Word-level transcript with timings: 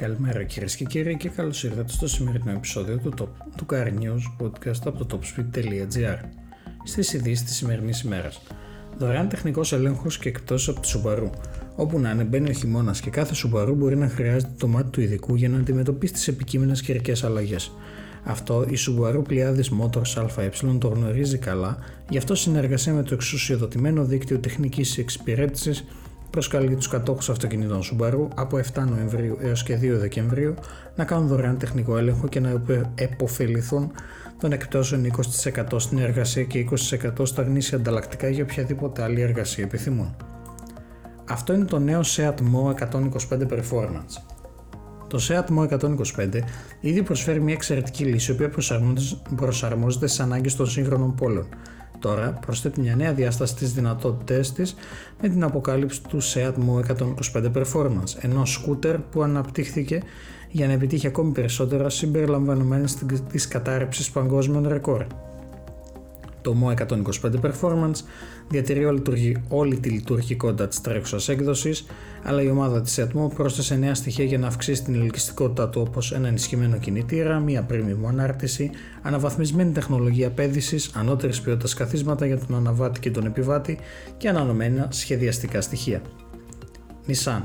Καλημέρα 0.00 0.42
κυρίες 0.42 0.76
και 0.76 0.84
κύριοι 0.84 1.16
και 1.16 1.28
καλώς 1.28 1.64
ήρθατε 1.64 1.92
στο 1.92 2.08
σημερινό 2.08 2.50
επεισόδιο 2.50 2.98
του, 2.98 3.12
top, 3.18 3.26
του 3.56 3.66
Car 3.70 3.86
News 3.86 4.44
Podcast 4.44 4.80
από 4.84 5.04
το 5.04 5.18
topspeed.gr. 5.18 6.18
Στις 6.84 7.12
ειδήσεις 7.12 7.44
της 7.44 7.56
σημερινής 7.56 8.00
ημέρας. 8.00 8.42
Δωρεάν 8.98 9.28
τεχνικός 9.28 9.72
έλεγχος 9.72 10.18
και 10.18 10.28
εκτός 10.28 10.68
από 10.68 10.80
τη 10.80 10.88
Subaru. 10.94 11.30
Όπου 11.76 11.98
να 11.98 12.10
είναι, 12.10 12.24
μπαίνει 12.24 12.50
ο 12.50 12.52
χειμώνας 12.52 13.00
και 13.00 13.10
κάθε 13.10 13.34
Subaru 13.44 13.72
μπορεί 13.76 13.96
να 13.96 14.08
χρειάζεται 14.08 14.52
το 14.58 14.66
μάτι 14.66 14.90
του 14.90 15.00
ειδικού 15.00 15.34
για 15.34 15.48
να 15.48 15.58
αντιμετωπίσει 15.58 16.12
τις 16.12 16.28
επικείμενες 16.28 16.82
καιρικές 16.82 17.24
αλλαγές. 17.24 17.72
Αυτό 18.24 18.66
η 18.68 18.76
Subaru 18.86 19.22
Pliadis 19.28 19.68
Motors 19.80 20.28
ΑΕ 20.36 20.50
το 20.78 20.88
γνωρίζει 20.88 21.38
καλά, 21.38 21.78
γι' 22.08 22.18
αυτό 22.18 22.34
συνεργασία 22.34 22.92
με 22.92 23.02
το 23.02 23.14
εξουσιοδοτημένο 23.14 24.04
δίκτυο 24.04 24.38
τεχνικής 24.38 24.98
εξυπηρέτησης 24.98 25.84
προσκαλεί 26.30 26.74
τους 26.74 26.88
κατόχους 26.88 27.30
αυτοκινήτων 27.30 27.80
Subaru 27.82 28.28
από 28.34 28.60
7 28.74 28.82
Νοεμβρίου 28.88 29.38
έως 29.40 29.62
και 29.62 29.78
2 29.82 29.90
Δεκεμβρίου 29.98 30.54
να 30.96 31.04
κάνουν 31.04 31.26
δωρεάν 31.26 31.58
τεχνικό 31.58 31.96
έλεγχο 31.96 32.28
και 32.28 32.40
να 32.40 32.62
επωφεληθούν 32.94 33.90
των 34.40 34.52
εκπτώσεων 34.52 35.10
20% 35.46 35.62
στην 35.76 35.98
εργασία 35.98 36.42
και 36.42 36.66
20% 36.90 37.26
στα 37.26 37.42
γνήσια 37.42 37.78
ανταλλακτικά 37.78 38.28
για 38.28 38.44
οποιαδήποτε 38.44 39.02
άλλη 39.02 39.20
εργασία 39.20 39.64
επιθυμούν. 39.64 40.16
Αυτό 41.28 41.52
είναι 41.52 41.64
το 41.64 41.78
νέο 41.78 42.00
Seat 42.04 42.34
Mo 42.34 42.74
125 42.74 43.08
Performance. 43.30 44.36
Το 45.06 45.18
Seat 45.28 45.44
Mo 45.58 45.78
125 46.16 46.40
ήδη 46.80 47.02
προσφέρει 47.02 47.40
μια 47.40 47.54
εξαιρετική 47.54 48.04
λύση 48.04 48.30
η 48.30 48.34
οποία 48.34 48.50
προσαρμόζεται 49.36 50.06
στις 50.06 50.20
ανάγκες 50.20 50.56
των 50.56 50.66
σύγχρονων 50.66 51.14
πόλεων 51.14 51.48
Τώρα 51.98 52.38
προσθέτει 52.46 52.80
μια 52.80 52.96
νέα 52.96 53.12
διάσταση 53.12 53.52
στις 53.52 53.72
δυνατότητές 53.72 54.52
της 54.52 54.74
με 55.22 55.28
την 55.28 55.42
αποκάλυψη 55.44 56.02
του 56.02 56.22
Seat 56.22 56.52
Mo 56.52 56.96
125 57.34 57.52
Performance, 57.52 58.16
ενός 58.20 58.52
σκούτερ 58.52 58.98
που 58.98 59.22
αναπτύχθηκε 59.22 60.02
για 60.50 60.66
να 60.66 60.72
επιτύχει 60.72 61.06
ακόμη 61.06 61.32
περισσότερα 61.32 61.88
συμπεριλαμβανομένες 61.88 62.96
της 63.30 63.48
κατάρρευσης 63.48 64.10
παγκόσμιων 64.10 64.68
ρεκόρ. 64.68 65.06
Το 66.48 66.56
Mo 66.62 66.86
125 66.86 67.40
Performance 67.42 68.02
διατηρεί 68.48 68.84
όλη, 68.84 69.42
όλη 69.48 69.78
τη 69.78 69.88
λειτουργικότητα 69.88 70.68
της 70.68 70.80
τρέχουσας 70.80 71.28
έκδοσης, 71.28 71.86
αλλά 72.22 72.42
η 72.42 72.50
ομάδα 72.50 72.80
της 72.80 73.00
Atmo 73.00 73.30
πρόσθεσε 73.34 73.76
νέα 73.76 73.94
στοιχεία 73.94 74.24
για 74.24 74.38
να 74.38 74.46
αυξήσει 74.46 74.82
την 74.82 74.94
ελκυστικότητά 74.94 75.68
του 75.68 75.84
όπως 75.88 76.12
ένα 76.12 76.28
ενισχυμένο 76.28 76.76
κινητήρα, 76.76 77.38
μία 77.38 77.66
premium 77.70 78.08
ανάρτηση, 78.08 78.70
αναβαθμισμένη 79.02 79.72
τεχνολογία 79.72 80.30
πέδησης, 80.30 80.90
ανώτερης 80.94 81.40
ποιότητας 81.40 81.74
καθίσματα 81.74 82.26
για 82.26 82.38
τον 82.38 82.56
αναβάτη 82.56 83.00
και 83.00 83.10
τον 83.10 83.26
επιβάτη 83.26 83.78
και 84.16 84.28
ανανομένα 84.28 84.88
σχεδιαστικά 84.90 85.60
στοιχεία. 85.60 86.02
Nissan 87.06 87.42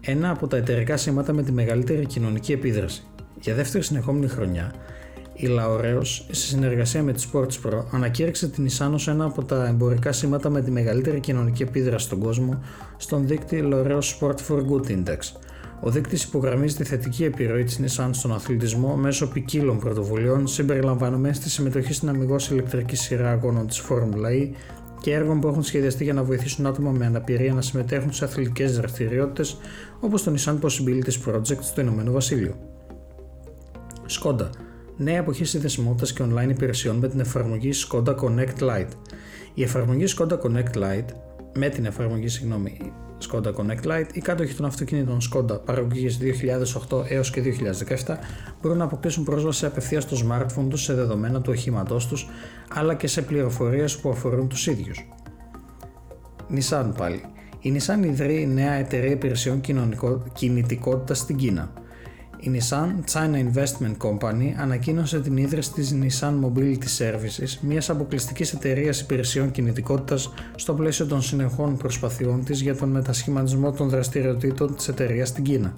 ένα 0.00 0.30
από 0.30 0.46
τα 0.46 0.56
εταιρικά 0.56 0.96
σήματα 0.96 1.32
με 1.32 1.42
τη 1.42 1.52
μεγαλύτερη 1.52 2.06
κοινωνική 2.06 2.52
επίδραση. 2.52 3.02
Για 3.40 3.54
δεύτερη 3.54 3.84
συνεχόμενη 3.84 4.28
χρονιά, 4.28 4.72
η 5.34 5.46
Laureus, 5.48 6.06
σε 6.30 6.46
συνεργασία 6.46 7.02
με 7.02 7.12
τη 7.12 7.28
Sports 7.32 7.66
Pro, 7.66 7.82
ανακήρυξε 7.90 8.48
την 8.48 8.68
Nissan 8.68 8.90
ως 8.92 9.08
ένα 9.08 9.24
από 9.24 9.44
τα 9.44 9.66
εμπορικά 9.66 10.12
σήματα 10.12 10.48
με 10.48 10.62
τη 10.62 10.70
μεγαλύτερη 10.70 11.20
κοινωνική 11.20 11.62
επίδραση 11.62 12.06
στον 12.06 12.18
κόσμο 12.18 12.62
στον 12.96 13.26
δείκτη 13.26 13.68
Laureus 13.72 14.18
Sport 14.18 14.36
for 14.48 14.58
Good 14.70 14.86
Index. 14.90 15.18
Ο 15.80 15.90
δείκτη 15.90 16.16
υπογραμμίζει 16.26 16.76
τη 16.76 16.84
θετική 16.84 17.24
επιρροή 17.24 17.64
της 17.64 17.80
Nissan 17.82 18.08
στον 18.10 18.32
αθλητισμό 18.32 18.96
μέσω 18.96 19.28
ποικίλων 19.28 19.78
πρωτοβουλειών 19.78 20.46
συμπεριλαμβανομένης 20.46 21.38
της 21.38 21.52
συμμετοχής 21.52 21.96
στην 21.96 22.08
αμυγός 22.08 22.50
ηλεκτρικής 22.50 23.00
σειρά 23.00 23.30
αγώνων 23.30 23.66
της 23.66 23.82
Formula 23.88 24.42
E 24.42 24.50
και 25.00 25.14
έργων 25.14 25.40
που 25.40 25.48
έχουν 25.48 25.62
σχεδιαστεί 25.62 26.04
για 26.04 26.12
να 26.12 26.22
βοηθήσουν 26.22 26.66
άτομα 26.66 26.90
με 26.90 27.06
αναπηρία 27.06 27.54
να 27.54 27.60
συμμετέχουν 27.62 28.12
σε 28.12 28.24
αθλητικές 28.24 28.76
δραστηριότητες 28.76 29.56
όπως 30.00 30.22
το 30.22 30.34
Nissan 30.36 30.58
Possibilities 30.60 31.32
Project 31.32 31.60
στο 31.60 31.80
Ηνωμένο 31.80 32.12
Βασίλειο. 32.12 32.54
Skoda 34.08 34.48
νέα 34.96 35.16
εποχή 35.16 35.44
συνδεσιμότητα 35.44 36.12
και 36.12 36.24
online 36.28 36.50
υπηρεσιών 36.50 36.96
με 36.96 37.08
την 37.08 37.20
εφαρμογή 37.20 37.70
Skoda 37.88 38.14
Connect 38.14 38.58
Lite. 38.58 38.92
Η 39.54 39.62
εφαρμογή 39.62 40.04
Skoda 40.16 40.38
Connect 40.38 40.74
Lite, 40.74 41.14
με 41.54 41.68
την 41.68 41.84
εφαρμογή 41.84 42.28
συγγνώμη, 42.28 42.92
Skoda 43.30 43.54
Connect 43.54 43.84
Lite, 43.84 44.08
οι 44.12 44.20
κάτοχοι 44.20 44.54
των 44.54 44.66
αυτοκινήτων 44.66 45.18
Skoda 45.32 45.64
παραγωγής 45.64 46.18
2008 46.90 47.04
έως 47.08 47.30
και 47.30 47.42
2017 48.06 48.16
μπορούν 48.60 48.78
να 48.78 48.84
αποκτήσουν 48.84 49.24
πρόσβαση 49.24 49.66
απευθείας 49.66 50.02
στο 50.02 50.16
smartphone 50.26 50.66
τους 50.68 50.82
σε 50.82 50.94
δεδομένα 50.94 51.40
του 51.40 51.50
οχήματός 51.54 52.06
τους, 52.06 52.28
αλλά 52.70 52.94
και 52.94 53.06
σε 53.06 53.22
πληροφορίες 53.22 53.96
που 53.98 54.10
αφορούν 54.10 54.48
τους 54.48 54.66
ίδιους. 54.66 55.08
Nissan 56.54 56.90
πάλι. 56.96 57.24
Η 57.60 57.76
Nissan 57.76 58.04
ιδρύει 58.04 58.46
νέα 58.46 58.72
εταιρεία 58.72 59.10
υπηρεσιών 59.10 59.60
κινητικότητας 60.32 61.18
στην 61.18 61.36
Κίνα. 61.36 61.72
Η 62.44 62.50
Nissan 62.54 62.88
China 63.12 63.36
Investment 63.36 63.96
Company 63.98 64.52
ανακοίνωσε 64.56 65.20
την 65.20 65.36
ίδρυση 65.36 65.72
της 65.72 65.94
Nissan 66.02 66.32
Mobility 66.44 66.86
Services, 66.98 67.58
μιας 67.60 67.90
αποκλειστικής 67.90 68.52
εταιρείας 68.52 69.00
υπηρεσιών 69.00 69.50
κινητικότητας 69.50 70.32
στο 70.54 70.74
πλαίσιο 70.74 71.06
των 71.06 71.22
συνεχών 71.22 71.76
προσπαθειών 71.76 72.44
της 72.44 72.60
για 72.60 72.76
τον 72.76 72.88
μετασχηματισμό 72.88 73.72
των 73.72 73.88
δραστηριοτήτων 73.88 74.76
της 74.76 74.88
εταιρείας 74.88 75.28
στην 75.28 75.44
Κίνα. 75.44 75.74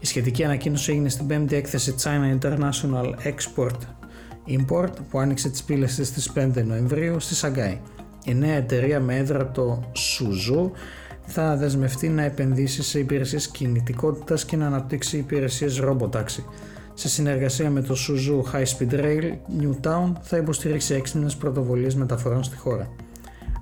Η 0.00 0.06
σχετική 0.06 0.44
ανακοίνωση 0.44 0.92
έγινε 0.92 1.08
στην 1.08 1.26
5η 1.28 1.52
έκθεση 1.52 1.94
China 2.02 2.38
International 2.38 3.14
Export 3.24 3.78
Import 4.46 4.92
που 5.10 5.18
άνοιξε 5.18 5.48
τις 5.48 5.62
πύλες 5.62 5.94
της 5.94 6.08
στις 6.08 6.32
5 6.34 6.64
Νοεμβρίου 6.64 7.20
στη 7.20 7.34
Σαγκάη. 7.34 7.80
Η 8.24 8.34
νέα 8.34 8.56
εταιρεία 8.56 9.00
με 9.00 9.16
έδρα 9.16 9.50
το 9.50 9.82
Suzhou 9.94 10.70
θα 11.32 11.56
δεσμευτεί 11.56 12.08
να 12.08 12.22
επενδύσει 12.22 12.82
σε 12.82 12.98
υπηρεσίες 12.98 13.48
κινητικότητας 13.48 14.44
και 14.44 14.56
να 14.56 14.66
αναπτύξει 14.66 15.16
υπηρεσίες 15.16 15.80
RoboTaxi. 15.82 16.44
Σε 16.94 17.08
συνεργασία 17.08 17.70
με 17.70 17.82
το 17.82 17.94
Suzu 17.94 18.54
High 18.54 18.64
Speed 18.64 18.92
Rail 18.92 19.32
Newtown 19.60 20.12
θα 20.20 20.36
υποστηρίξει 20.36 20.94
έξυπνες 20.94 21.36
πρωτοβολίες 21.36 21.94
μεταφορών 21.94 22.42
στη 22.42 22.56
χώρα. 22.56 22.88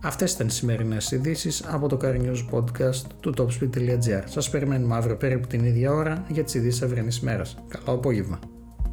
Αυτές 0.03 0.33
ήταν 0.33 0.47
οι 0.47 0.51
σημερινές 0.51 1.11
ειδήσεις 1.11 1.65
από 1.67 1.89
το 1.89 1.99
Car 2.03 2.15
News 2.15 2.57
Podcast 2.59 3.03
του 3.21 3.35
topspeed.gr. 3.39 4.23
Σας 4.25 4.51
περιμένουμε 4.51 4.97
αύριο 4.97 5.17
περίπου 5.17 5.47
την 5.47 5.65
ίδια 5.65 5.93
ώρα 5.93 6.25
για 6.29 6.45
τις 6.45 6.55
ειδήσεις 6.55 6.83
αυριανής 6.83 7.17
ημέρας. 7.17 7.57
Καλό 7.69 7.97
απόγευμα. 7.97 8.39